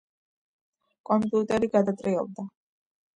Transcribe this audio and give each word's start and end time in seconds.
კომპიუტერი 1.09 1.69
გადატრიალდა 1.75 2.47